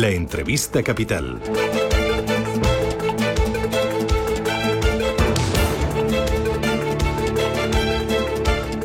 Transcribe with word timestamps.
La 0.00 0.08
entrevista 0.08 0.82
capital. 0.82 1.38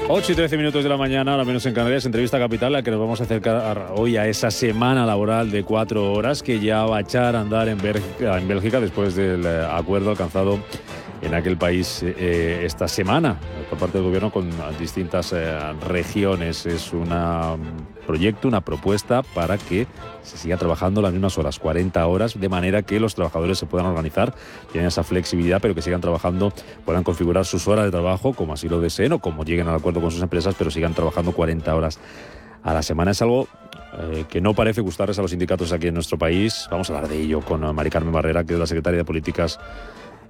8 0.10 0.32
y 0.32 0.36
13 0.36 0.58
minutos 0.58 0.84
de 0.84 0.90
la 0.90 0.98
mañana, 0.98 1.36
a 1.36 1.38
lo 1.38 1.46
menos 1.46 1.66
en 1.66 1.74
Canarias, 1.74 2.06
entrevista 2.06 2.38
capital, 2.38 2.74
la 2.74 2.84
que 2.84 2.92
nos 2.92 3.00
vamos 3.00 3.22
a 3.22 3.24
acercar 3.24 3.94
hoy 3.96 4.18
a 4.18 4.28
esa 4.28 4.52
semana 4.52 5.06
laboral 5.06 5.52
de 5.52 5.64
cuatro 5.64 6.12
horas 6.12 6.44
que 6.44 6.60
ya 6.60 6.84
va 6.84 6.98
a 6.98 7.00
echar 7.00 7.38
a 7.38 7.40
andar 7.42 7.70
en 7.70 7.78
Bélgica, 7.78 8.38
en 8.38 8.48
Bélgica 8.50 8.82
después 8.82 9.16
del 9.16 9.46
eh, 9.46 9.66
acuerdo 9.72 10.10
alcanzado 10.10 10.60
en 11.22 11.34
aquel 11.34 11.58
país 11.58 12.02
eh, 12.04 12.62
esta 12.64 12.88
semana 12.88 13.38
por 13.70 13.80
parte 13.80 13.98
del 13.98 14.08
gobierno 14.08 14.32
con 14.32 14.50
distintas 14.80 15.34
eh, 15.34 15.74
regiones. 15.88 16.66
Es 16.66 16.94
un 16.94 17.10
proyecto, 18.06 18.48
una 18.48 18.62
propuesta 18.62 19.24
para 19.24 19.58
que 19.58 19.88
se 20.24 20.38
siga 20.38 20.58
trabajando 20.58 21.02
las 21.02 21.12
mismas 21.12 21.38
horas, 21.38 21.60
40 21.60 22.06
horas, 22.06 22.40
de 22.40 22.50
manera 22.50 22.84
que 22.84 23.00
los 23.00 23.16
trabajadores 23.16 23.58
se 23.58 23.66
puedan 23.66 23.88
organizar, 23.88 24.36
tienen 24.72 24.88
esa 24.88 25.04
flexibilidad, 25.04 25.62
pero 25.62 25.74
que 25.74 25.82
sigan 25.82 26.02
trabajando, 26.02 26.54
puedan 26.86 27.04
configurar 27.04 27.46
sus 27.46 27.68
horas 27.68 27.86
de 27.86 27.92
trabajo 27.92 28.34
como 28.34 28.54
así 28.54 28.70
lo 28.70 28.80
deseen 28.80 29.14
o 29.14 29.20
como 29.20 29.44
lleguen 29.44 29.68
al 29.68 29.76
acuerdo 29.76 30.02
con 30.02 30.12
sus 30.12 30.22
empresas, 30.22 30.56
pero 30.58 30.70
sigan 30.72 30.94
trabajando 30.94 31.32
40 31.32 31.76
horas 31.76 32.00
a 32.64 32.74
la 32.74 32.84
semana. 32.84 33.12
Es 33.12 33.22
algo 33.22 33.48
eh, 33.98 34.26
que 34.30 34.42
no 34.42 34.54
parece 34.54 34.82
gustarles 34.82 35.18
a 35.20 35.22
los 35.22 35.32
sindicatos 35.32 35.72
aquí 35.72 35.88
en 35.88 35.94
nuestro 35.94 36.18
país. 36.18 36.68
Vamos 36.70 36.90
a 36.90 36.96
hablar 36.96 37.10
de 37.10 37.22
ello 37.22 37.42
con 37.42 37.62
Mari 37.74 37.90
Carmen 37.90 38.14
Barrera, 38.14 38.44
que 38.44 38.54
es 38.54 38.60
la 38.60 38.68
secretaria 38.68 39.00
de 39.00 39.06
Políticas 39.06 39.60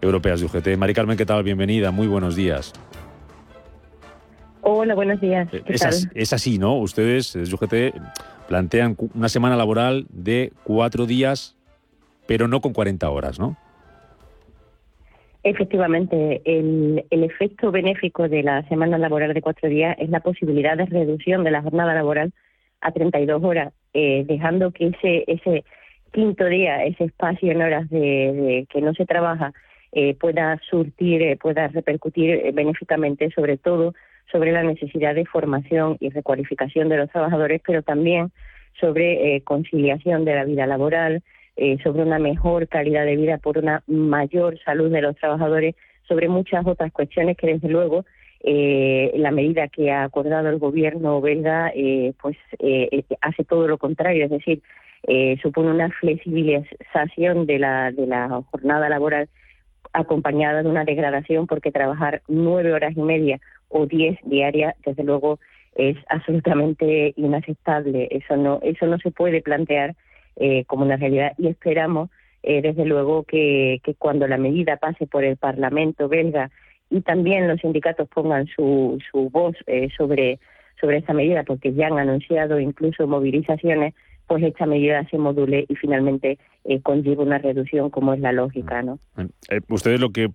Europeas 0.05 0.40
de 0.40 0.45
UGT. 0.45 0.77
Mari 0.77 0.94
Carmen, 0.94 1.18
¿qué 1.18 1.26
tal? 1.26 1.44
Bienvenida, 1.44 1.91
muy 1.91 2.08
buenos 2.08 2.36
días. 2.36 2.73
Hola, 4.62 4.96
buenos 4.96 5.22
días. 5.22 5.48
¿Qué 5.50 5.63
es, 5.68 5.86
Así, 5.86 6.08
es, 6.16 6.34
así, 6.34 6.58
¿no? 6.58 6.77
Ustedes 6.77 7.34
desde 7.34 7.54
UGT 7.54 7.96
plantean 8.48 8.96
una 9.13 9.29
semana 9.29 9.55
laboral 9.55 10.05
de 10.10 10.54
cuatro 10.63 11.05
días, 11.05 11.55
pero 12.27 12.48
no 12.48 12.62
con 12.62 12.74
40 12.74 13.10
horas, 13.10 13.40
¿no? 13.40 13.57
Efectivamente, 15.44 16.41
el, 16.46 17.05
el, 17.12 17.24
efecto 17.24 17.72
benéfico 17.72 18.27
de 18.27 18.41
la 18.41 18.68
semana 18.68 18.98
laboral 18.98 19.32
de 19.32 19.41
cuatro 19.44 19.70
días 19.70 19.96
es 19.99 20.10
la 20.10 20.20
posibilidad 20.22 20.76
de 20.76 20.88
reducción 20.88 21.44
de 21.44 21.51
la 21.51 21.62
jornada 21.62 21.94
laboral 21.94 22.34
a 22.82 22.91
32 22.91 23.44
horas, 23.44 23.72
eh, 23.94 24.26
dejando 24.27 24.72
que 24.72 24.88
ese, 24.88 25.24
ese 25.27 25.63
quinto 26.12 26.46
día, 26.46 26.84
ese 26.85 27.04
espacio 27.04 27.51
en 27.51 27.62
horas 27.62 27.88
de 27.90 28.66
que 28.72 28.82
no 28.82 28.96
se 28.96 29.05
trabaja, 29.05 29.54
eh, 29.98 30.13
pueda 30.13 30.60
surtir, 30.70 31.21
eh, 31.21 31.38
pueda 31.38 31.70
repercutir 31.70 32.29
eh, 32.29 32.51
benéficamente 32.54 33.32
sobre 33.32 33.55
todo 33.55 33.93
sobre 34.29 34.51
la 34.51 34.62
necesidad 34.62 35.15
de 35.15 35.26
formación 35.26 35.96
y 36.01 36.10
recualificación 36.10 36.90
de 36.90 36.98
los 36.98 37.10
trabajadores, 37.10 37.62
pero 37.65 37.82
también 37.82 38.29
sobre 38.77 39.40
conciliación 39.46 40.26
de 40.26 40.35
la 40.35 40.43
vida 40.43 40.68
laboral, 40.68 41.23
sobre 41.82 42.04
una 42.04 42.20
mejor 42.20 42.68
calidad 42.68 43.05
de 43.05 43.16
vida 43.16 43.38
por 43.38 43.57
una 43.57 43.84
mayor 43.88 44.60
salud 44.66 44.91
de 44.91 45.01
los 45.01 45.16
trabajadores, 45.16 45.76
sobre 46.10 46.27
muchas 46.27 46.66
otras 46.68 46.91
cuestiones 46.91 47.38
que 47.38 47.48
desde 47.48 47.70
luego 47.70 48.04
la 48.43 49.32
medida 49.32 49.70
que 49.70 49.91
ha 49.91 50.04
acordado 50.04 50.49
el 50.49 50.57
gobierno 50.57 51.21
belga 51.21 51.71
pues 52.20 52.35
hace 53.21 53.43
todo 53.46 53.68
lo 53.70 53.77
contrario, 53.77 54.26
es 54.26 54.32
decir, 54.32 54.62
supone 55.41 55.70
una 55.70 55.90
flexibilización 55.91 57.46
de 57.46 57.60
la, 57.60 57.91
de 57.91 58.07
la 58.07 58.41
jornada 58.51 58.90
laboral 58.90 59.29
acompañada 59.96 60.63
de 60.63 60.70
una 60.70 60.84
degradación 60.84 61.48
porque 61.48 61.71
trabajar 61.71 62.21
nueve 62.27 62.74
horas 62.74 62.96
y 62.96 63.01
media 63.01 63.40
o 63.70 63.85
diez 63.85 64.18
diarias, 64.24 64.75
desde 64.85 65.03
luego, 65.03 65.40
es 65.75 65.97
absolutamente 66.09 67.13
inaceptable. 67.18 68.07
Eso 68.12 68.38
no, 68.38 68.59
eso 68.63 68.85
no 68.88 68.97
se 69.00 69.12
puede 69.12 69.41
plantear 69.41 69.96
eh, 70.38 70.66
como 70.66 70.85
una 70.85 70.97
realidad 70.97 71.34
y 71.38 71.47
esperamos, 71.47 72.09
eh, 72.44 72.61
desde 72.61 72.85
luego, 72.85 73.23
que, 73.23 73.81
cuando 73.97 74.28
la 74.28 74.38
medida 74.38 74.78
pase 74.78 75.07
por 75.07 75.23
el 75.23 75.38
Parlamento 75.38 76.07
belga 76.07 76.51
y 76.89 77.01
también 77.01 77.47
los 77.47 77.59
sindicatos 77.62 78.07
pongan 78.09 78.47
su, 78.47 79.00
su 79.12 79.29
voz 79.29 79.56
eh, 79.66 79.89
sobre, 79.97 80.39
sobre 80.79 80.97
esta 80.97 81.13
medida, 81.13 81.44
porque 81.44 81.73
ya 81.73 81.88
han 81.88 81.97
anunciado 81.97 82.59
incluso 82.59 83.07
movilizaciones, 83.07 83.94
pues 84.28 84.44
esta 84.44 84.66
medida 84.66 85.08
se 85.09 85.18
module 85.18 85.66
y 85.68 85.75
finalmente 85.75 86.38
eh, 86.63 86.81
conlleva 86.81 87.24
una 87.24 87.38
reducción 87.38 87.90
como 87.90 88.13
es 88.13 88.19
la 88.19 88.31
lógica. 88.31 88.81
¿no? 88.81 89.00
Eh, 89.50 89.62
ustedes 89.69 90.00
lo 90.00 90.09
que 90.09 90.30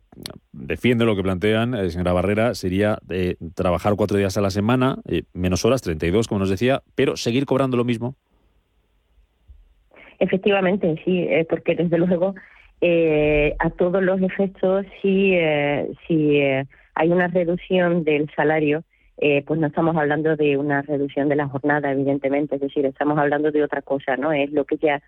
defienden, 0.53 1.07
lo 1.07 1.17
que 1.17 1.23
plantean, 1.23 1.75
eh, 1.75 1.91
señora 1.91 2.13
Barrera, 2.13 2.55
sería 2.55 2.99
eh, 3.11 3.37
trabajar 3.55 3.95
cuatro 3.97 4.17
días 4.17 4.37
a 4.37 4.41
la 4.41 4.51
semana, 4.51 4.99
menos 5.33 5.65
horas, 5.65 5.83
32, 5.83 6.29
como 6.29 6.41
nos 6.41 6.51
decía, 6.51 6.83
pero 6.95 7.17
seguir 7.17 7.47
cobrando 7.47 7.77
lo 7.77 7.85
mismo. 7.85 8.15
Efectivamente, 10.19 11.01
sí, 11.05 11.27
porque 11.49 11.75
desde 11.75 11.97
luego 11.97 12.35
a 13.59 13.71
todos 13.71 14.03
los 14.03 14.21
efectos, 14.21 14.87
si, 15.01 15.35
si 16.07 16.41
hay 16.95 17.09
una 17.09 17.29
reducción 17.29 18.05
del 18.05 18.31
salario, 18.37 18.85
eh, 19.23 19.45
pues 19.47 19.61
no 19.61 19.67
estamos 19.67 19.95
hablando 19.97 20.35
de 20.35 20.57
una 20.57 20.81
reducción 20.81 21.29
de 21.29 21.37
la 21.37 21.47
jornada, 21.47 21.93
evidentemente, 21.93 22.55
es 22.55 22.63
decir, 22.63 22.87
estamos 22.87 23.19
hablando 23.19 23.51
de 23.51 23.63
otra 23.63 23.83
cosa, 23.83 24.17
¿no? 24.17 24.33
Es 24.33 24.51
lo 24.51 24.65
que 24.65 24.79
ya 24.79 25.03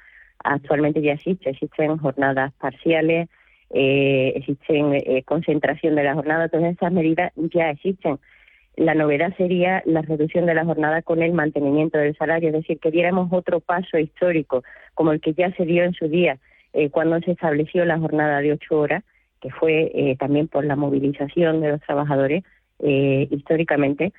actualmente 0.44 1.00
ya 1.00 1.12
existe, 1.12 1.48
existen 1.48 1.96
jornadas 1.96 2.52
parciales, 2.60 3.30
eh, 3.70 4.34
existen 4.36 4.94
eh, 4.94 5.22
concentración 5.24 5.94
de 5.94 6.04
la 6.04 6.14
jornada, 6.14 6.50
todas 6.50 6.74
esas 6.74 6.92
medidas 6.92 7.32
ya 7.36 7.70
existen. 7.70 8.18
La 8.76 8.94
novedad 8.94 9.34
sería 9.38 9.82
la 9.86 10.02
reducción 10.02 10.44
de 10.44 10.54
la 10.54 10.66
jornada 10.66 11.00
con 11.00 11.22
el 11.22 11.32
mantenimiento 11.32 11.96
del 11.96 12.14
salario, 12.14 12.48
es 12.48 12.54
decir, 12.54 12.78
que 12.80 12.90
diéramos 12.90 13.32
otro 13.32 13.60
paso 13.60 13.98
histórico, 13.98 14.62
como 14.92 15.12
el 15.12 15.22
que 15.22 15.32
ya 15.32 15.50
se 15.52 15.64
dio 15.64 15.84
en 15.84 15.94
su 15.94 16.08
día 16.08 16.38
eh, 16.74 16.90
cuando 16.90 17.18
se 17.20 17.32
estableció 17.32 17.86
la 17.86 17.98
jornada 17.98 18.40
de 18.40 18.52
ocho 18.52 18.78
horas, 18.78 19.04
que 19.40 19.50
fue 19.50 19.90
eh, 19.94 20.16
también 20.18 20.48
por 20.48 20.66
la 20.66 20.76
movilización 20.76 21.62
de 21.62 21.70
los 21.70 21.80
trabajadores, 21.80 22.44
eh, 22.82 23.28
históricamente 23.30 24.12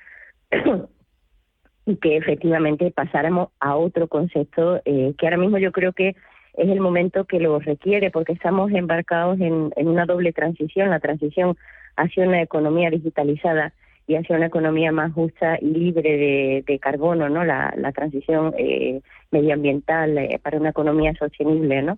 y 1.85 1.95
que 2.01 2.17
efectivamente 2.17 2.91
pasáramos 2.91 3.49
a 3.59 3.75
otro 3.75 4.07
concepto 4.07 4.81
eh, 4.85 5.13
que 5.17 5.25
ahora 5.25 5.37
mismo 5.37 5.57
yo 5.57 5.71
creo 5.71 5.93
que 5.93 6.15
es 6.55 6.69
el 6.69 6.79
momento 6.79 7.25
que 7.25 7.39
lo 7.39 7.59
requiere 7.59 8.11
porque 8.11 8.33
estamos 8.33 8.71
embarcados 8.71 9.39
en, 9.39 9.71
una 9.75 10.05
doble 10.05 10.33
transición, 10.33 10.89
la 10.89 10.99
transición 10.99 11.57
hacia 11.95 12.27
una 12.27 12.41
economía 12.41 12.89
digitalizada 12.89 13.73
y 14.05 14.15
hacia 14.15 14.35
una 14.35 14.47
economía 14.47 14.91
más 14.91 15.13
justa 15.13 15.57
y 15.61 15.67
libre 15.67 16.63
de, 16.65 16.79
carbono, 16.79 17.29
¿no? 17.29 17.45
La, 17.45 17.73
la 17.77 17.91
transición 17.91 18.53
eh, 18.57 19.01
medioambiental 19.31 20.17
eh, 20.17 20.39
para 20.43 20.57
una 20.57 20.69
economía 20.69 21.13
sostenible, 21.13 21.81
¿no? 21.81 21.97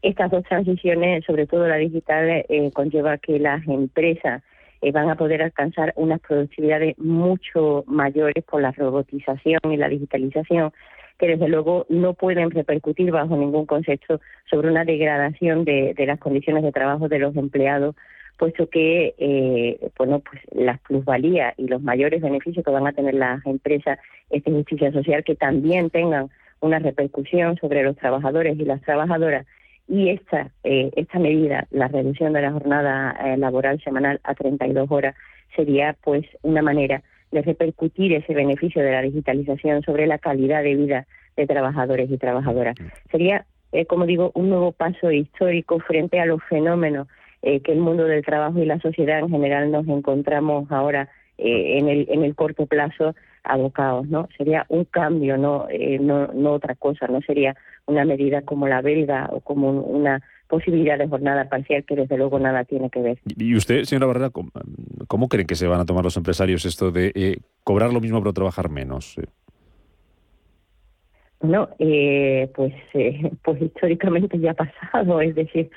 Estas 0.00 0.30
dos 0.30 0.42
transiciones, 0.44 1.24
sobre 1.24 1.46
todo 1.46 1.68
la 1.68 1.76
digital, 1.76 2.44
eh, 2.48 2.70
conlleva 2.72 3.18
que 3.18 3.38
las 3.38 3.66
empresas 3.68 4.42
eh, 4.82 4.92
van 4.92 5.08
a 5.08 5.14
poder 5.14 5.42
alcanzar 5.42 5.92
unas 5.96 6.20
productividades 6.20 6.98
mucho 6.98 7.84
mayores 7.86 8.44
por 8.44 8.60
la 8.60 8.72
robotización 8.72 9.60
y 9.70 9.76
la 9.76 9.88
digitalización 9.88 10.72
que 11.18 11.28
desde 11.28 11.48
luego 11.48 11.86
no 11.88 12.14
pueden 12.14 12.50
repercutir 12.50 13.12
bajo 13.12 13.36
ningún 13.36 13.64
concepto 13.64 14.20
sobre 14.50 14.68
una 14.68 14.84
degradación 14.84 15.64
de, 15.64 15.94
las 16.04 16.18
condiciones 16.18 16.64
de 16.64 16.72
trabajo 16.72 17.08
de 17.08 17.20
los 17.20 17.36
empleados, 17.36 17.94
puesto 18.38 18.68
que 18.68 19.14
eh, 19.18 19.90
bueno, 19.96 20.18
pues 20.18 20.42
las 20.50 20.80
plusvalías 20.80 21.54
y 21.58 21.68
los 21.68 21.80
mayores 21.80 22.20
beneficios 22.20 22.64
que 22.64 22.72
van 22.72 22.88
a 22.88 22.92
tener 22.92 23.14
las 23.14 23.44
empresas 23.46 24.00
esta 24.30 24.50
justicia 24.50 24.90
social 24.90 25.22
que 25.22 25.36
también 25.36 25.90
tengan 25.90 26.28
una 26.60 26.80
repercusión 26.80 27.56
sobre 27.56 27.84
los 27.84 27.96
trabajadores 27.96 28.58
y 28.58 28.64
las 28.64 28.82
trabajadoras 28.82 29.46
y 29.92 30.08
esta, 30.08 30.50
eh, 30.64 30.90
esta 30.96 31.18
medida, 31.18 31.66
la 31.70 31.86
reducción 31.86 32.32
de 32.32 32.40
la 32.40 32.50
jornada 32.50 33.14
eh, 33.26 33.36
laboral 33.36 33.78
semanal 33.84 34.20
a 34.24 34.34
32 34.34 34.90
horas, 34.90 35.14
sería 35.54 35.94
pues 36.02 36.24
una 36.40 36.62
manera 36.62 37.02
de 37.30 37.42
repercutir 37.42 38.14
ese 38.14 38.32
beneficio 38.32 38.82
de 38.82 38.90
la 38.90 39.02
digitalización 39.02 39.82
sobre 39.82 40.06
la 40.06 40.16
calidad 40.16 40.62
de 40.62 40.76
vida 40.76 41.06
de 41.36 41.46
trabajadores 41.46 42.10
y 42.10 42.16
trabajadoras. 42.16 42.74
Sería, 43.10 43.44
eh, 43.72 43.84
como 43.84 44.06
digo, 44.06 44.32
un 44.34 44.48
nuevo 44.48 44.72
paso 44.72 45.10
histórico 45.10 45.78
frente 45.80 46.20
a 46.20 46.24
los 46.26 46.42
fenómenos 46.44 47.06
eh, 47.42 47.60
que 47.60 47.72
el 47.72 47.80
mundo 47.80 48.06
del 48.06 48.24
trabajo 48.24 48.60
y 48.60 48.64
la 48.64 48.80
sociedad 48.80 49.18
en 49.18 49.28
general 49.28 49.70
nos 49.70 49.86
encontramos 49.88 50.72
ahora 50.72 51.10
eh, 51.36 51.76
en, 51.76 51.90
el, 51.90 52.06
en 52.08 52.24
el 52.24 52.34
corto 52.34 52.64
plazo 52.64 53.14
abocados, 53.44 54.08
¿no? 54.08 54.28
Sería 54.36 54.66
un 54.68 54.84
cambio, 54.84 55.36
no, 55.36 55.66
eh, 55.70 55.98
no, 56.00 56.28
no 56.28 56.52
otra 56.52 56.74
cosa, 56.74 57.06
no 57.08 57.20
sería 57.22 57.56
una 57.86 58.04
medida 58.04 58.42
como 58.42 58.68
la 58.68 58.80
belga 58.80 59.28
o 59.32 59.40
como 59.40 59.70
una 59.70 60.22
posibilidad 60.48 60.98
de 60.98 61.08
jornada 61.08 61.48
parcial 61.48 61.84
que 61.84 61.96
desde 61.96 62.16
luego 62.18 62.38
nada 62.38 62.64
tiene 62.64 62.90
que 62.90 63.00
ver. 63.00 63.18
¿Y 63.36 63.56
usted, 63.56 63.84
señora 63.84 64.06
Barrera, 64.06 64.30
cómo, 65.08 65.28
creen 65.28 65.46
que 65.46 65.54
se 65.54 65.66
van 65.66 65.80
a 65.80 65.86
tomar 65.86 66.04
los 66.04 66.16
empresarios 66.16 66.64
esto 66.66 66.90
de 66.90 67.12
eh, 67.14 67.38
cobrar 67.64 67.92
lo 67.92 68.00
mismo 68.00 68.20
pero 68.20 68.32
trabajar 68.32 68.68
menos? 68.68 69.16
No, 71.42 71.68
eh, 71.80 72.50
pues, 72.54 72.72
eh, 72.94 73.32
pues 73.42 73.60
históricamente 73.60 74.38
ya 74.38 74.52
ha 74.52 74.54
pasado, 74.54 75.20
es 75.20 75.34
decir, 75.34 75.70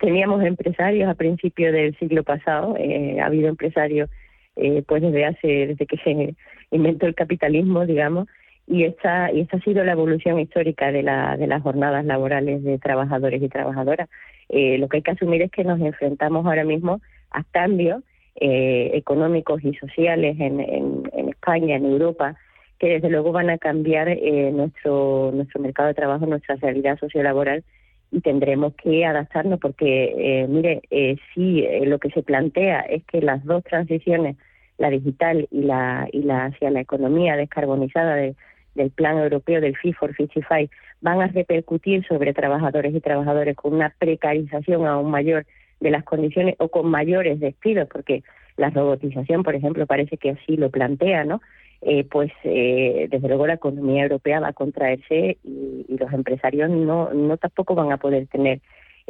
teníamos 0.00 0.42
empresarios 0.42 1.08
a 1.08 1.14
principios 1.14 1.72
del 1.72 1.96
siglo 1.98 2.22
pasado, 2.22 2.76
eh, 2.78 3.20
ha 3.20 3.26
habido 3.26 3.48
empresarios 3.48 4.08
eh, 4.56 4.82
pues 4.86 5.02
desde 5.02 5.24
hace, 5.24 5.48
desde 5.68 5.86
que 5.86 5.96
se 5.98 6.34
inventó 6.72 7.06
el 7.06 7.14
capitalismo, 7.14 7.86
digamos, 7.86 8.26
y 8.66 8.84
esta, 8.84 9.32
y 9.32 9.40
esta 9.40 9.58
ha 9.58 9.60
sido 9.60 9.84
la 9.84 9.92
evolución 9.92 10.40
histórica 10.40 10.90
de, 10.90 11.02
la, 11.02 11.36
de 11.36 11.46
las 11.46 11.62
jornadas 11.62 12.04
laborales 12.04 12.64
de 12.64 12.78
trabajadores 12.78 13.42
y 13.42 13.48
trabajadoras. 13.48 14.08
Eh, 14.48 14.78
lo 14.78 14.88
que 14.88 14.98
hay 14.98 15.02
que 15.02 15.12
asumir 15.12 15.42
es 15.42 15.50
que 15.50 15.64
nos 15.64 15.80
enfrentamos 15.80 16.44
ahora 16.46 16.64
mismo 16.64 17.00
a 17.30 17.44
cambios 17.44 18.02
eh, 18.36 18.90
económicos 18.94 19.62
y 19.64 19.74
sociales 19.74 20.36
en, 20.40 20.60
en, 20.60 21.28
España, 21.28 21.76
en 21.76 21.84
Europa, 21.84 22.36
que 22.78 22.88
desde 22.88 23.10
luego 23.10 23.32
van 23.32 23.50
a 23.50 23.58
cambiar 23.58 24.08
eh, 24.08 24.50
nuestro, 24.52 25.30
nuestro 25.34 25.60
mercado 25.60 25.88
de 25.88 25.94
trabajo, 25.94 26.26
nuestra 26.26 26.56
realidad 26.56 26.98
sociolaboral 26.98 27.62
y 28.10 28.20
tendremos 28.20 28.74
que 28.74 29.04
adaptarnos 29.04 29.58
porque, 29.58 30.14
eh, 30.16 30.46
mire, 30.46 30.82
eh, 30.90 31.16
sí, 31.34 31.66
lo 31.84 31.98
que 31.98 32.10
se 32.10 32.22
plantea 32.22 32.80
es 32.80 33.04
que 33.04 33.22
las 33.22 33.44
dos 33.44 33.64
transiciones, 33.64 34.36
la 34.78 34.90
digital 34.90 35.48
y 35.50 35.62
la, 35.62 36.08
y 36.12 36.22
la 36.22 36.46
hacia 36.46 36.70
la 36.70 36.80
economía 36.80 37.36
descarbonizada 37.36 38.16
del 38.16 38.90
plan 38.90 39.18
europeo 39.18 39.60
del 39.60 39.76
Fit 39.76 39.94
for 39.96 40.14
55, 40.14 40.72
van 41.00 41.20
a 41.20 41.26
repercutir 41.26 42.06
sobre 42.06 42.32
trabajadores 42.32 42.94
y 42.94 43.00
trabajadores 43.00 43.56
con 43.56 43.74
una 43.74 43.94
precarización 43.98 44.86
aún 44.86 45.10
mayor 45.10 45.46
de 45.80 45.90
las 45.90 46.04
condiciones 46.04 46.54
o 46.58 46.68
con 46.68 46.88
mayores 46.88 47.40
despidos, 47.40 47.88
porque 47.92 48.22
la 48.56 48.70
robotización, 48.70 49.42
por 49.42 49.54
ejemplo, 49.54 49.86
parece 49.86 50.16
que 50.16 50.30
así 50.30 50.56
lo 50.56 50.70
plantea, 50.70 51.24
¿no? 51.24 51.40
Eh, 51.84 52.04
pues 52.04 52.30
eh, 52.44 53.08
desde 53.10 53.26
luego 53.26 53.46
la 53.48 53.54
economía 53.54 54.04
europea 54.04 54.38
va 54.38 54.48
a 54.48 54.52
contraerse 54.52 55.38
y, 55.42 55.84
los 55.88 56.12
empresarios 56.12 56.70
no, 56.70 57.12
no 57.12 57.36
tampoco 57.36 57.74
van 57.74 57.90
a 57.92 57.96
poder 57.96 58.28
tener 58.28 58.60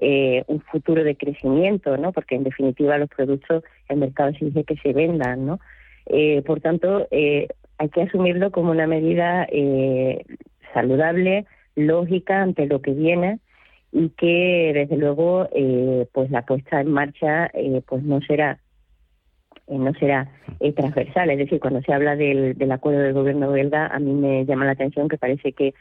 eh, 0.02 0.44
un 0.48 0.60
futuro 0.60 1.04
de 1.04 1.16
crecimiento, 1.16 1.96
¿no? 1.96 2.12
Porque 2.12 2.34
en 2.34 2.44
definitiva 2.44 2.98
los 2.98 3.08
productos, 3.08 3.64
el 3.88 3.98
mercado 3.98 4.30
exige 4.30 4.64
que 4.64 4.76
se 4.76 4.92
vendan, 4.92 5.46
¿no? 5.46 5.60
por 6.44 6.60
tanto, 6.60 7.06
hay 7.12 7.88
que 7.94 8.02
asumirlo 8.02 8.50
como 8.50 8.72
una 8.72 8.88
medida 8.88 9.46
saludable, 10.74 11.46
lógica 11.76 12.42
ante 12.42 12.66
lo 12.66 12.82
que 12.82 12.92
viene 12.92 13.38
y 13.92 14.08
que 14.10 14.72
desde 14.74 14.96
luego 14.96 15.48
eh, 15.54 16.06
pues 16.12 16.30
la 16.30 16.42
puesta 16.42 16.80
en 16.80 16.90
marcha 16.90 17.46
eh, 17.52 17.82
pues 17.86 18.02
no 18.02 18.20
será 18.22 18.58
eh, 19.66 19.78
no 19.78 19.92
será 19.94 20.30
transversal 20.76 21.30
es 21.30 21.38
decir 21.38 21.60
cuando 21.60 21.82
se 21.82 21.92
habla 21.92 22.16
del, 22.16 22.56
del 22.56 22.72
acuerdo 22.72 23.00
del 23.00 23.12
gobierno 23.12 23.50
belga 23.50 23.86
a 23.86 23.98
mí 23.98 24.12
me 24.12 24.44
llama 24.46 24.64
la 24.64 24.72
atención 24.72 25.08
que 25.08 25.18
parece 25.18 25.52
que 25.52 25.74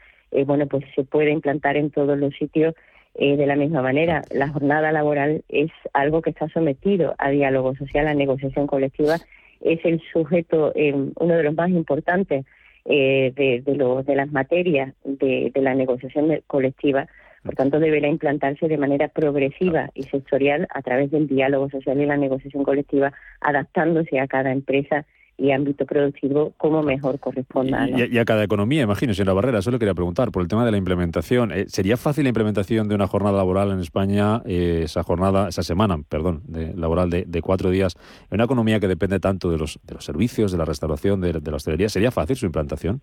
bueno 0.46 0.68
pues 0.68 0.84
se 0.96 1.04
puede 1.04 1.32
implantar 1.32 1.78
en 1.78 1.90
todos 1.90 2.18
los 2.18 2.34
sitios 2.36 2.76
de 3.13 3.46
la 3.46 3.56
misma 3.56 3.81
manera 3.81 4.24
la 4.31 4.48
jornada 4.48 4.92
laboral 4.92 5.44
es 5.50 5.72
algo 5.94 6.22
que 6.22 6.31
está 6.31 6.48
sometido 6.50 7.13
a 7.18 7.30
diálogo 7.30 7.75
social 7.75 8.08
a 8.08 8.13
negociación 8.13 8.68
colectiva. 8.68 9.18
Es 9.60 9.80
el 9.86 10.02
sujeto 10.12 10.74
uno 10.75 11.34
de 11.36 11.44
los 11.44 11.56
más 11.56 11.69
importantes 11.69 12.46
de, 12.86 13.62
de, 13.66 13.75
los 13.75 14.06
de 14.06 14.16
las 14.16 14.31
materias 14.31 14.94
de, 15.04 15.52
de 15.54 15.62
la 15.62 15.75
negociación 15.75 16.42
colectiva. 16.48 17.08
Por 17.44 17.56
tanto, 17.56 17.80
deberá 17.80 18.08
implantarse 18.08 18.68
de 18.68 18.78
manera 18.78 19.08
progresiva 19.08 19.90
y 19.94 20.04
sectorial 20.04 20.68
a 20.74 20.81
través 20.81 21.12
del 21.12 21.28
diálogo 21.28 21.69
social 21.69 22.00
y 22.00 22.06
la 22.06 22.18
negociación 22.18 22.63
colectiva, 22.63 23.13
adaptándose 23.40 24.19
a 24.19 24.28
cada 24.28 24.52
empresa 24.52 25.06
y 25.42 25.52
ámbito 25.52 25.86
productivo 25.86 26.54
como 26.58 26.84
mejor 26.84 27.20
corresponda. 27.20 27.90
Y, 27.90 28.18
a 28.18 28.26
cada 28.26 28.44
economía, 28.44 28.84
imagino, 28.84 29.14
señora 29.14 29.34
Barrera, 29.34 29.62
solo 29.62 29.80
quería 29.80 29.96
preguntar 29.96 30.32
por 30.32 30.44
el 30.44 30.48
tema 30.48 30.64
de 30.66 30.72
la 30.72 30.78
implementación. 30.78 31.52
Eh, 31.52 31.66
¿Sería 31.68 31.98
fácil 31.98 32.26
la 32.26 32.30
implementación 32.30 32.88
de 32.88 32.96
una 32.96 33.08
jornada 33.08 33.38
laboral 33.38 33.72
en 33.72 33.80
España, 33.80 34.42
eh, 34.46 34.82
esa 34.84 35.04
jornada, 35.04 35.50
esa 35.50 35.64
semana, 35.64 35.98
perdón, 36.08 36.44
de, 36.48 36.74
laboral 36.76 37.10
de, 37.10 37.42
cuatro 37.42 37.72
días, 37.72 37.98
en 38.30 38.36
una 38.36 38.44
economía 38.44 38.80
que 38.80 38.88
depende 38.88 39.20
tanto 39.20 39.50
de 39.50 39.58
los, 39.58 39.80
de 39.84 39.96
los 39.96 40.06
servicios, 40.06 40.52
de 40.52 40.60
la 40.60 40.66
restauración, 40.66 41.22
de, 41.22 41.34
de 41.34 41.52
la 41.52 41.58
hostelería? 41.58 41.90
¿Sería 41.90 42.12
fácil 42.12 42.36
su 42.36 42.46
implantación? 42.46 43.02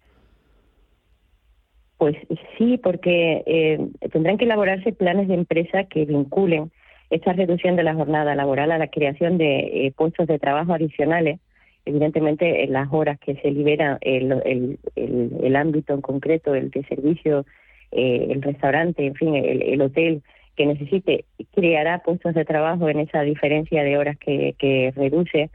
Pues 1.99 2.17
sí, 2.57 2.79
porque 2.79 3.43
eh, 3.45 3.79
tendrán 4.13 4.39
que 4.39 4.45
elaborarse 4.45 4.93
planes 4.93 5.27
de 5.27 5.35
empresa 5.35 5.85
que 5.85 6.05
vinculen 6.05 6.71
esta 7.11 7.33
reducción 7.33 7.75
de 7.75 7.83
la 7.83 7.95
jornada 7.95 8.37
laboral 8.37 8.71
a 8.71 8.79
la 8.79 8.87
creación 8.87 9.37
de 9.37 9.87
eh, 9.87 9.93
puestos 9.97 10.29
de 10.29 10.39
trabajo 10.39 10.73
adicionales. 10.73 11.41
Evidentemente, 11.89 12.65
en 12.65 12.73
las 12.75 12.89
horas 12.93 13.19
que 13.19 13.37
se 13.37 13.51
libera 13.51 13.97
el, 14.03 14.31
el, 14.45 14.79
el, 14.95 15.57
ámbito 15.57 15.95
en 15.95 16.03
concreto, 16.03 16.55
el 16.55 16.71
de 16.71 16.85
servicio, 16.85 17.47
eh, 17.93 18.29
el 18.31 18.43
restaurante, 18.43 19.07
en 19.07 19.15
fin, 19.15 19.35
el, 19.35 19.81
hotel 19.81 20.23
que 20.55 20.67
necesite, 20.67 21.25
creará 21.55 22.01
puestos 22.01 22.35
de 22.35 22.45
trabajo 22.45 22.91
en 22.91 23.01
esa 23.01 23.23
diferencia 23.23 23.83
de 23.83 23.97
horas 23.97 24.19
que, 24.19 24.55
que 24.59 24.93
reduce 24.97 25.49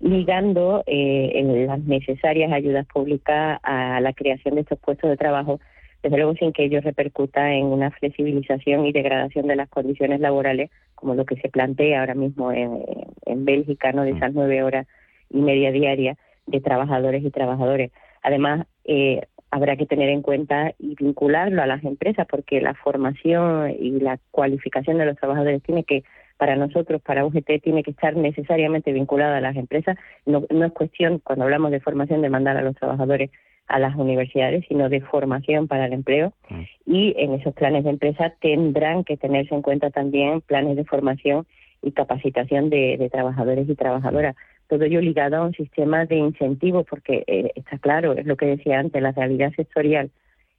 ligando 0.00 0.82
en 0.86 1.66
las 1.66 1.80
necesarias 1.80 2.50
ayudas 2.50 2.86
públicas 2.86 3.60
a 3.62 4.00
la 4.00 4.12
creación 4.14 4.54
de 4.54 4.62
estos 4.62 4.78
puestos 4.78 5.10
de 5.10 5.16
trabajo 5.18 5.60
desde 6.02 6.16
luego 6.16 6.34
sin 6.34 6.52
que 6.52 6.64
ello 6.64 6.80
repercuta 6.80 7.52
en 7.52 7.66
una 7.66 7.90
flexibilización 7.90 8.86
y 8.86 8.92
degradación 8.92 9.46
de 9.46 9.56
las 9.56 9.70
condiciones 9.70 10.20
laborales, 10.20 10.70
como 10.94 11.14
lo 11.14 11.24
que 11.24 11.36
se 11.36 11.48
plantea 11.48 12.00
ahora 12.00 12.14
mismo 12.14 12.52
en, 12.52 12.84
en 13.24 13.44
Bélgica, 13.44 13.92
¿no? 13.92 14.04
de 14.04 14.12
mm. 14.12 14.16
esas 14.16 14.34
nueve 14.34 14.62
horas 14.62 14.86
y 15.34 15.42
media 15.42 15.72
diaria 15.72 16.16
de 16.46 16.60
trabajadores 16.60 17.24
y 17.24 17.30
trabajadores. 17.30 17.90
Además, 18.22 18.66
eh, 18.84 19.22
habrá 19.50 19.76
que 19.76 19.86
tener 19.86 20.08
en 20.08 20.22
cuenta 20.22 20.72
y 20.78 20.94
vincularlo 20.94 21.62
a 21.62 21.66
las 21.66 21.84
empresas, 21.84 22.26
porque 22.28 22.60
la 22.60 22.74
formación 22.74 23.74
y 23.78 24.00
la 24.00 24.18
cualificación 24.30 24.98
de 24.98 25.06
los 25.06 25.16
trabajadores 25.16 25.62
tiene 25.62 25.84
que, 25.84 26.04
para 26.38 26.56
nosotros, 26.56 27.02
para 27.02 27.24
UGT, 27.26 27.62
tiene 27.62 27.82
que 27.82 27.90
estar 27.90 28.16
necesariamente 28.16 28.92
vinculada 28.92 29.36
a 29.36 29.40
las 29.40 29.56
empresas. 29.56 29.96
No, 30.26 30.44
no 30.50 30.64
es 30.64 30.72
cuestión, 30.72 31.20
cuando 31.22 31.44
hablamos 31.44 31.70
de 31.70 31.80
formación, 31.80 32.22
de 32.22 32.30
mandar 32.30 32.56
a 32.56 32.62
los 32.62 32.76
trabajadores 32.76 33.30
a 33.66 33.78
las 33.78 33.96
universidades, 33.96 34.64
sino 34.68 34.88
de 34.88 35.00
formación 35.00 35.68
para 35.68 35.86
el 35.86 35.94
empleo. 35.94 36.32
Mm. 36.50 36.62
Y 36.86 37.14
en 37.16 37.34
esos 37.34 37.54
planes 37.54 37.84
de 37.84 37.90
empresa 37.90 38.34
tendrán 38.40 39.04
que 39.04 39.16
tenerse 39.16 39.54
en 39.54 39.62
cuenta 39.62 39.90
también 39.90 40.42
planes 40.42 40.76
de 40.76 40.84
formación 40.84 41.46
y 41.84 41.92
capacitación 41.92 42.70
de, 42.70 43.08
trabajadores 43.12 43.68
y 43.68 43.74
trabajadoras. 43.74 44.36
Todo 44.68 44.84
ello 44.84 45.00
ligado 45.00 45.36
a 45.36 45.44
un 45.44 45.52
sistema 45.52 46.06
de 46.06 46.16
incentivos, 46.16 46.86
porque 46.88 47.24
eh, 47.26 47.52
está 47.54 47.78
claro, 47.78 48.12
es 48.12 48.26
lo 48.26 48.36
que 48.36 48.46
decía 48.46 48.78
antes, 48.78 49.02
la 49.02 49.12
realidad 49.12 49.52
sectorial 49.54 50.10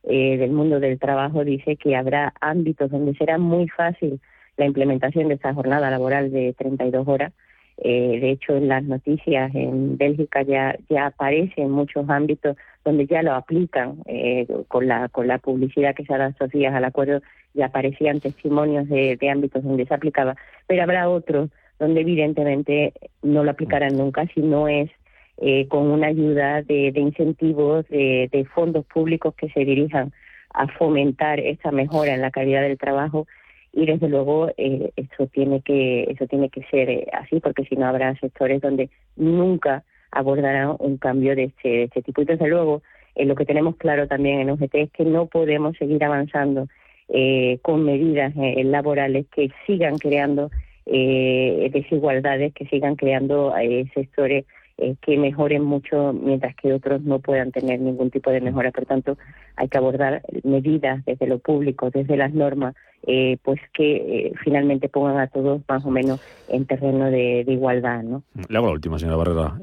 eh, 0.04 0.38
del 0.38 0.52
mundo 0.52 0.80
del 0.80 1.00
trabajo 1.00 1.44
dice 1.44 1.78
que 1.78 1.96
habrá 1.96 2.34
ámbitos 2.40 2.92
donde 2.92 3.16
será 3.16 3.38
muy 3.38 3.68
fácil 3.68 4.19
la 4.57 4.66
implementación 4.66 5.28
de 5.28 5.36
esa 5.36 5.54
jornada 5.54 5.90
laboral 5.90 6.31
de 6.31 6.54
32 6.54 7.07
horas. 7.07 7.34
Eh, 7.78 8.19
de 8.22 8.31
hecho, 8.31 8.56
en 8.56 8.69
las 8.69 8.84
noticias 8.84 9.54
en 9.54 9.98
Bélgica 9.98 10.44
ya, 10.44 10.78
ya 10.90 11.07
aparecen 11.07 11.72
muchos 11.72 12.10
ámbitos 12.10 12.56
donde 12.86 13.06
ya 13.06 13.22
lo 13.22 13.34
aplican 13.34 13.97
eh, 14.06 14.47
con 14.69 14.88
la 14.88 15.09
con 15.09 15.28
la 15.28 15.40
publicidad 15.40 15.94
que 15.94 16.06
se 16.06 16.14
ha 16.14 16.19
dado 16.19 16.30
estos 16.30 16.52
días 16.52 16.74
al 16.74 16.85
acuerdo 16.85 17.21
ya 17.54 17.66
aparecían 17.66 18.21
testimonios 18.21 18.88
de, 18.88 19.18
ámbitos 19.30 19.64
donde 19.64 19.85
se 19.85 19.94
aplicaba 19.94 20.38
pero 20.68 20.83
habrá 20.83 21.09
otros 21.09 21.50
donde 21.79 22.01
evidentemente 22.01 22.94
no 23.21 23.44
lo 23.44 23.51
aplicarán 23.51 23.97
nunca 23.97 24.27
si 24.33 24.41
no 24.41 24.67
es 24.67 24.89
eh, 25.37 25.67
con 25.67 25.87
una 25.87 26.07
ayuda 26.07 26.61
de, 26.61 26.94
incentivos 26.95 27.87
de, 27.89 28.29
de, 28.31 28.45
fondos 28.45 28.85
públicos 28.85 29.35
que 29.35 29.49
se 29.49 29.65
dirijan 29.65 30.13
a 30.53 30.67
fomentar 30.67 31.39
esa 31.39 31.71
mejora 31.71 32.13
en 32.13 32.21
la 32.21 32.31
calidad 32.31 32.61
del 32.61 32.77
trabajo 32.77 33.27
y 33.73 33.85
desde 33.85 34.07
luego 34.07 34.49
eh, 34.55 34.91
eso 34.95 35.27
tiene 35.27 35.61
que 35.61 36.03
eso 36.03 36.25
tiene 36.27 36.49
que 36.49 36.63
ser 36.71 36.89
eh, 36.89 37.07
así 37.11 37.41
porque 37.41 37.65
si 37.65 37.75
no 37.75 37.85
habrá 37.87 38.15
sectores 38.15 38.61
donde 38.61 38.89
nunca 39.17 39.83
abordarán 40.15 40.75
un 40.79 40.97
cambio 40.97 41.35
de 41.35 41.45
este, 41.45 41.69
de 41.69 41.83
este 41.83 42.01
tipo. 42.01 42.21
Y 42.21 42.25
desde 42.25 42.47
luego, 42.47 42.81
eh, 43.13 43.25
lo 43.25 43.35
que 43.35 43.45
tenemos 43.45 43.75
claro 43.75 44.07
también 44.07 44.39
en 44.39 44.49
UGT 44.49 44.75
es 44.75 44.91
que 44.91 45.05
no 45.05 45.27
podemos 45.27 45.77
seguir 45.77 46.03
avanzando 46.03 46.67
eh, 47.09 47.59
con 47.61 47.83
medidas 47.83 48.33
eh, 48.35 48.63
laborales 48.63 49.27
que 49.27 49.49
sigan 49.67 49.97
creando 49.97 50.49
desigualdades, 50.85 52.54
que 52.54 52.65
sigan 52.65 52.95
creando 52.95 53.54
sectores 53.94 54.45
eh, 54.77 54.97
que 55.01 55.17
mejoren 55.17 55.63
mucho 55.63 56.11
mientras 56.11 56.53
que 56.57 56.73
otros 56.73 57.01
no 57.01 57.19
puedan 57.19 57.53
tener 57.53 57.79
ningún 57.79 58.11
tipo 58.11 58.29
de 58.29 58.41
mejora. 58.41 58.71
Por 58.71 58.85
tanto, 58.85 59.17
hay 59.55 59.69
que 59.69 59.77
abordar 59.77 60.21
medidas 60.44 61.05
desde 61.05 61.27
lo 61.27 61.39
público, 61.39 61.89
desde 61.91 62.17
las 62.17 62.33
normas, 62.33 62.75
eh, 63.07 63.37
pues 63.41 63.61
que 63.73 63.95
eh, 63.95 64.33
finalmente 64.44 64.89
pongan 64.89 65.17
a 65.17 65.27
todos 65.27 65.61
más 65.69 65.85
o 65.85 65.91
menos 65.91 66.19
en 66.49 66.65
terreno 66.65 67.09
de, 67.09 67.45
igualdad. 67.47 68.03
¿no? 68.03 68.23
Le 68.49 68.57
hago 68.57 68.67
la 68.67 68.73
última, 68.73 68.99
señora 68.99 69.15
Barrera. 69.15 69.59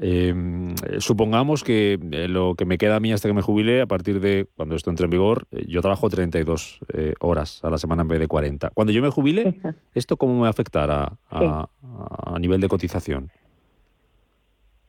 supongamos 0.97 1.63
que 1.63 1.99
lo 2.27 2.55
que 2.55 2.65
me 2.65 2.79
queda 2.79 2.95
a 2.95 2.99
mí 2.99 3.13
hasta 3.13 3.29
que 3.29 3.35
me 3.35 3.43
jubile, 3.43 3.81
a 3.81 3.85
partir 3.85 4.19
de 4.19 4.47
cuando 4.55 4.75
esto 4.75 4.89
entre 4.89 5.05
en 5.05 5.11
vigor, 5.11 5.45
yo 5.67 5.81
trabajo 5.81 6.09
32 6.09 6.79
horas 7.19 7.63
a 7.63 7.69
la 7.69 7.77
semana 7.77 8.01
en 8.01 8.07
vez 8.07 8.19
de 8.19 8.27
40. 8.27 8.71
Cuando 8.73 8.91
yo 8.91 9.03
me 9.03 9.09
jubile, 9.09 9.59
¿esto 9.93 10.17
cómo 10.17 10.33
me 10.33 10.41
va 10.41 10.47
a 10.47 10.49
afectar 10.49 10.89
a, 10.89 11.19
a 11.29 12.39
nivel 12.39 12.61
de 12.61 12.67
cotización? 12.67 13.29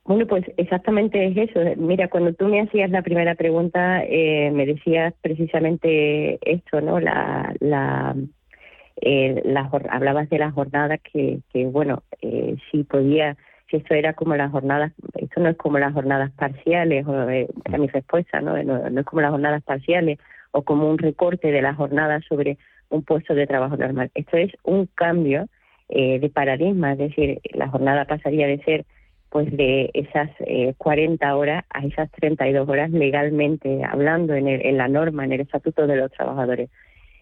Bueno, 0.04 0.26
pues 0.26 0.44
exactamente 0.58 1.26
es 1.26 1.50
eso. 1.50 1.60
Mira, 1.76 2.08
cuando 2.08 2.34
tú 2.34 2.46
me 2.46 2.60
hacías 2.60 2.90
la 2.90 3.02
primera 3.02 3.34
pregunta, 3.34 4.04
eh, 4.04 4.50
me 4.52 4.66
decías 4.66 5.14
precisamente 5.22 6.38
esto, 6.42 6.80
¿no? 6.82 7.00
La, 7.00 7.54
la, 7.60 8.14
eh, 9.00 9.42
hablabas 9.90 10.28
de 10.28 10.38
la 10.38 10.50
jornada 10.50 10.98
que, 10.98 11.40
que 11.52 11.66
bueno, 11.66 12.02
eh, 12.20 12.56
sí 12.70 12.84
podía 12.84 13.36
si 13.70 13.76
esto 13.78 13.94
era 13.94 14.12
como 14.12 14.36
las 14.36 14.50
jornadas, 14.50 14.92
esto 15.14 15.40
no 15.40 15.48
es 15.48 15.56
como 15.56 15.78
las 15.78 15.92
jornadas 15.92 16.30
parciales, 16.32 17.06
o, 17.06 17.30
eh, 17.30 17.48
mi 17.78 17.86
respuesta, 17.88 18.40
¿no? 18.40 18.62
¿no? 18.62 19.00
es 19.00 19.06
como 19.06 19.22
las 19.22 19.30
jornadas 19.30 19.62
parciales 19.62 20.18
o 20.52 20.62
como 20.62 20.88
un 20.88 20.98
recorte 20.98 21.50
de 21.50 21.62
la 21.62 21.74
jornada 21.74 22.20
sobre 22.28 22.58
un 22.90 23.02
puesto 23.02 23.34
de 23.34 23.46
trabajo 23.46 23.76
normal. 23.76 24.10
Esto 24.14 24.36
es 24.36 24.52
un 24.62 24.86
cambio 24.94 25.46
eh, 25.88 26.18
de 26.18 26.28
paradigma, 26.28 26.92
es 26.92 26.98
decir, 26.98 27.40
la 27.52 27.68
jornada 27.68 28.04
pasaría 28.04 28.46
de 28.46 28.62
ser 28.64 28.84
pues 29.34 29.50
de 29.50 29.90
esas 29.94 30.30
eh, 30.46 30.74
40 30.78 31.34
horas 31.34 31.64
a 31.70 31.84
esas 31.84 32.08
32 32.12 32.68
horas 32.68 32.92
legalmente 32.92 33.82
hablando 33.82 34.32
en, 34.32 34.46
en 34.46 34.76
la 34.76 34.86
norma, 34.86 35.24
en 35.24 35.32
el 35.32 35.40
estatuto 35.40 35.88
de 35.88 35.96
los 35.96 36.12
trabajadores. 36.12 36.70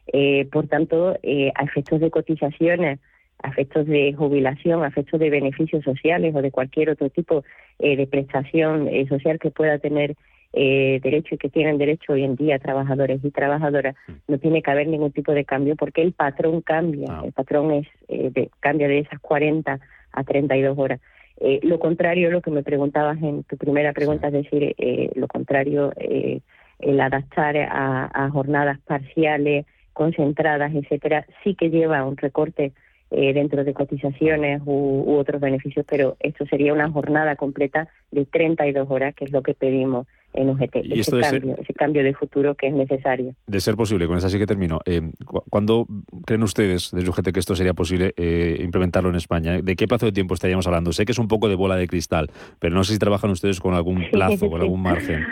Eh, 0.09 0.47
por 0.53 0.67
tanto, 0.67 1.17
eh, 1.23 1.51
a 1.55 1.65
efectos 1.65 2.01
de 2.01 2.11
cotizaciones, 2.11 3.01
a 3.43 3.49
efectos 3.49 3.87
de 3.87 4.13
jubilación, 4.13 4.85
a 4.85 4.89
efectos 4.89 5.21
de 5.21 5.31
beneficios 5.31 5.83
sociales 5.85 6.35
o 6.35 6.43
de 6.43 6.51
cualquier 6.51 6.91
otro 6.91 7.09
tipo 7.09 7.45
eh, 7.79 7.97
de 7.97 8.07
prestación 8.07 8.89
eh, 8.89 9.07
social 9.09 9.39
que 9.39 9.51
pueda 9.51 9.79
tener 9.79 10.15
eh, 10.53 11.01
derecho 11.03 11.37
y 11.37 11.39
que 11.39 11.49
tienen 11.49 11.79
derecho 11.79 12.13
hoy 12.13 12.25
en 12.25 12.37
día 12.37 12.59
trabajadores 12.59 13.25
y 13.25 13.31
trabajadoras, 13.31 13.97
mm. 14.07 14.13
no 14.29 14.37
tiene 14.37 14.61
que 14.61 14.71
haber 14.71 14.87
ningún 14.87 15.13
tipo 15.13 15.33
de 15.33 15.47
cambio 15.47 15.77
porque 15.77 16.03
el 16.03 16.13
patrón 16.13 16.61
cambia. 16.61 17.07
Ah. 17.09 17.23
El 17.25 17.33
patrón 17.33 17.73
es 17.73 17.89
de, 18.35 18.51
cambia 18.61 18.87
de 18.87 18.99
esas 18.99 19.19
40 19.19 19.81
a 20.13 20.25
32 20.25 20.79
horas. 20.79 21.01
Eh, 21.45 21.59
lo 21.65 21.81
contrario, 21.81 22.31
lo 22.31 22.41
que 22.41 22.53
me 22.53 22.63
preguntabas 22.63 23.21
en 23.21 23.43
tu 23.43 23.57
primera 23.57 23.93
pregunta, 23.93 24.29
es 24.29 24.33
decir, 24.33 24.77
eh, 24.79 25.11
lo 25.17 25.27
contrario, 25.27 25.93
eh, 25.97 26.41
el 26.79 27.01
adaptar 27.01 27.57
a, 27.57 28.09
a, 28.15 28.31
jornadas 28.31 28.79
parciales, 28.87 29.67
concentradas, 29.93 30.73
etcétera, 30.73 31.27
sí 31.43 31.57
que 31.57 31.71
lleva 31.71 32.05
un 32.05 32.17
recorte 32.17 32.73
eh, 33.13 33.33
dentro 33.33 33.63
de 33.65 33.75
cotizaciones 33.75 34.63
u, 34.65 35.05
u, 35.07 35.17
otros 35.17 35.41
beneficios, 35.41 35.85
pero 35.89 36.17
esto 36.21 36.47
sería 36.47 36.73
una 36.73 36.91
jornada 36.91 37.37
completa 37.37 37.89
de 38.11 38.25
32 38.25 38.91
horas, 38.91 39.15
que 39.15 39.27
es 39.27 39.33
lo 39.33 39.43
que 39.43 39.55
pedimos 39.55 40.07
en 40.35 40.49
UGT. 40.49 40.77
¿Y 40.85 41.01
ese, 41.01 41.21
cambio, 41.21 41.57
ese 41.59 41.75
cambio 41.75 42.03
de 42.03 42.15
futuro 42.15 42.55
que 42.55 42.69
es 42.69 42.75
necesario. 42.75 43.35
De 43.47 43.61
ser 43.61 43.77
posible, 43.77 44.07
con 44.07 44.17
eso 44.17 44.29
sí 44.29 44.39
que 44.39 44.47
termino. 44.47 44.81
Eh, 44.87 45.03
¿Cuándo 45.51 45.87
creen 46.25 46.43
ustedes 46.43 46.91
desde 46.93 47.09
UGT 47.09 47.33
que 47.33 47.41
esto 47.41 47.55
sería 47.55 47.75
posible 47.75 48.15
eh, 48.17 48.59
implementarlo 48.61 49.11
en 49.11 49.17
España? 49.17 49.61
¿De 49.61 49.77
qué 49.77 49.87
plazo 49.87 50.07
de 50.07 50.13
tiempo 50.13 50.35
estaríamos 50.35 50.67
hablando? 50.67 50.93
Sé 50.93 51.05
que 51.05 51.13
es 51.13 51.19
un 51.19 51.29
poco 51.29 51.49
de 51.49 51.55
bola 51.55 51.77
de 51.77 51.87
cristal, 51.87 52.31
pero 52.59 52.75
no 52.75 52.85
sé 52.85 52.95
si 52.95 52.99
trabajan 52.99 53.31
ustedes 53.31 53.61
con 53.61 53.75
algún 53.75 54.05
plazo, 54.13 54.49
con 54.49 54.61
algún 54.61 54.83
margen. 54.83 55.25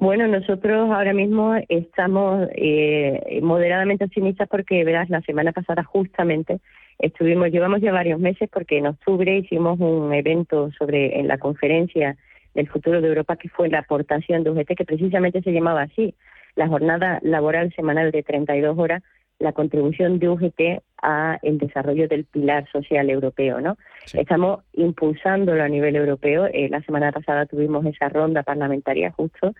Bueno, 0.00 0.26
nosotros 0.26 0.90
ahora 0.90 1.12
mismo 1.12 1.56
estamos 1.68 2.48
eh, 2.54 3.38
moderadamente 3.42 4.06
optimistas 4.06 4.48
porque, 4.48 4.82
verás, 4.82 5.10
la 5.10 5.20
semana 5.20 5.52
pasada 5.52 5.84
justamente 5.84 6.60
estuvimos, 6.98 7.50
llevamos 7.50 7.82
ya 7.82 7.92
varios 7.92 8.18
meses 8.18 8.48
porque 8.50 8.78
en 8.78 8.86
octubre 8.86 9.36
hicimos 9.36 9.78
un 9.78 10.14
evento 10.14 10.70
sobre 10.78 11.20
en 11.20 11.28
la 11.28 11.36
conferencia 11.36 12.16
del 12.54 12.66
futuro 12.66 13.02
de 13.02 13.08
Europa 13.08 13.36
que 13.36 13.50
fue 13.50 13.68
la 13.68 13.80
aportación 13.80 14.42
de 14.42 14.48
UGT 14.48 14.74
que 14.74 14.86
precisamente 14.86 15.42
se 15.42 15.52
llamaba 15.52 15.82
así, 15.82 16.14
la 16.56 16.66
jornada 16.66 17.18
laboral 17.20 17.70
semanal 17.74 18.10
de 18.10 18.22
32 18.22 18.78
horas, 18.78 19.02
la 19.38 19.52
contribución 19.52 20.18
de 20.18 20.30
UGT 20.30 20.82
a 21.02 21.38
el 21.42 21.58
desarrollo 21.58 22.08
del 22.08 22.24
pilar 22.24 22.66
social 22.72 23.10
europeo, 23.10 23.60
¿no? 23.60 23.76
Sí. 24.06 24.18
Estamos 24.18 24.60
impulsándolo 24.72 25.62
a 25.62 25.68
nivel 25.68 25.96
europeo. 25.96 26.46
Eh, 26.46 26.70
la 26.70 26.80
semana 26.80 27.12
pasada 27.12 27.44
tuvimos 27.44 27.84
esa 27.84 28.08
ronda 28.08 28.42
parlamentaria 28.42 29.10
justo 29.10 29.52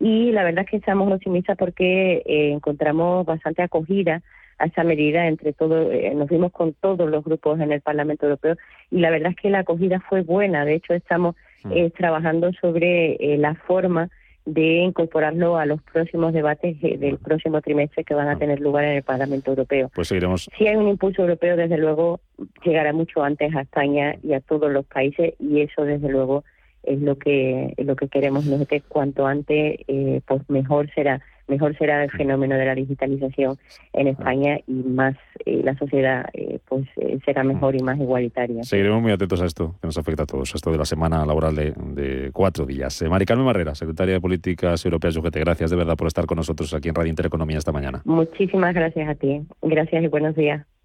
y 0.00 0.32
la 0.32 0.44
verdad 0.44 0.64
es 0.64 0.70
que 0.70 0.76
estamos 0.78 1.12
optimistas 1.12 1.56
porque 1.56 2.22
eh, 2.26 2.52
encontramos 2.52 3.24
bastante 3.26 3.62
acogida 3.62 4.22
a 4.58 4.66
esa 4.66 4.84
medida 4.84 5.26
entre 5.26 5.52
todos, 5.52 5.92
eh, 5.92 6.12
nos 6.14 6.28
vimos 6.28 6.52
con 6.52 6.74
todos 6.74 7.10
los 7.10 7.24
grupos 7.24 7.60
en 7.60 7.72
el 7.72 7.80
Parlamento 7.80 8.26
Europeo 8.26 8.56
y 8.90 9.00
la 9.00 9.10
verdad 9.10 9.32
es 9.32 9.36
que 9.36 9.50
la 9.50 9.60
acogida 9.60 10.00
fue 10.00 10.22
buena, 10.22 10.64
de 10.64 10.74
hecho 10.74 10.94
estamos 10.94 11.34
mm. 11.64 11.72
eh, 11.72 11.90
trabajando 11.90 12.52
sobre 12.52 13.14
eh, 13.14 13.38
la 13.38 13.54
forma 13.54 14.10
de 14.46 14.76
incorporarlo 14.82 15.56
a 15.56 15.64
los 15.64 15.82
próximos 15.82 16.32
debates 16.32 16.76
eh, 16.82 16.98
del 16.98 17.18
próximo 17.18 17.62
trimestre 17.62 18.04
que 18.04 18.14
van 18.14 18.28
a 18.28 18.32
ah. 18.32 18.38
tener 18.38 18.60
lugar 18.60 18.84
en 18.84 18.96
el 18.96 19.02
Parlamento 19.02 19.50
Europeo. 19.50 19.90
Pues 19.94 20.08
seguiremos. 20.08 20.48
Si 20.56 20.66
hay 20.66 20.76
un 20.76 20.88
impulso 20.88 21.22
europeo, 21.22 21.56
desde 21.56 21.78
luego 21.78 22.20
llegará 22.62 22.92
mucho 22.92 23.22
antes 23.22 23.54
a 23.54 23.62
España 23.62 24.16
y 24.22 24.34
a 24.34 24.40
todos 24.40 24.70
los 24.70 24.84
países 24.84 25.34
y 25.38 25.60
eso 25.62 25.84
desde 25.84 26.08
luego 26.08 26.44
es 26.84 27.00
lo 27.00 27.16
que 27.16 27.74
es 27.76 27.86
lo 27.86 27.96
que 27.96 28.08
queremos 28.08 28.46
nosotros 28.46 28.82
cuanto 28.88 29.26
antes 29.26 29.78
eh, 29.88 30.20
pues 30.26 30.42
mejor 30.48 30.90
será 30.94 31.20
mejor 31.48 31.76
será 31.76 32.04
el 32.04 32.10
fenómeno 32.10 32.56
de 32.56 32.64
la 32.64 32.74
digitalización 32.74 33.56
en 33.92 34.08
España 34.08 34.58
y 34.66 34.72
más 34.72 35.14
eh, 35.44 35.60
la 35.62 35.76
sociedad 35.76 36.26
eh, 36.32 36.58
pues 36.68 36.86
eh, 36.96 37.18
será 37.24 37.44
mejor 37.44 37.74
y 37.76 37.80
más 37.80 37.98
igualitaria. 37.98 38.62
Seguiremos 38.64 39.02
muy 39.02 39.12
atentos 39.12 39.40
a 39.42 39.46
esto, 39.46 39.74
que 39.80 39.86
nos 39.86 39.98
afecta 39.98 40.22
a 40.22 40.26
todos, 40.26 40.54
a 40.54 40.56
esto 40.56 40.70
de 40.70 40.78
la 40.78 40.84
semana 40.84 41.24
laboral 41.26 41.54
de, 41.54 41.72
de 41.72 42.30
cuatro 42.32 42.66
días. 42.66 43.00
Eh, 43.02 43.08
Mari 43.08 43.26
Carmen 43.26 43.46
Marrera, 43.46 43.74
secretaria 43.74 44.14
de 44.14 44.20
Políticas 44.20 44.84
Europeas 44.84 45.16
UGT, 45.16 45.36
gracias 45.36 45.70
de 45.70 45.76
verdad 45.76 45.96
por 45.96 46.06
estar 46.06 46.26
con 46.26 46.36
nosotros 46.36 46.72
aquí 46.74 46.88
en 46.88 46.94
Radio 46.94 47.10
Intereconomía 47.10 47.58
esta 47.58 47.72
mañana. 47.72 48.02
Muchísimas 48.04 48.74
gracias 48.74 49.08
a 49.08 49.14
ti. 49.14 49.42
Gracias 49.62 50.02
y 50.02 50.08
buenos 50.08 50.34
días. 50.34 50.64